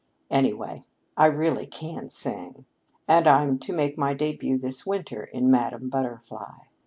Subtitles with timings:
[0.31, 0.83] Anyway,
[1.15, 2.65] I really can sing.
[3.07, 6.57] And I'm to make my debut this winter in 'Madame Butterfly.'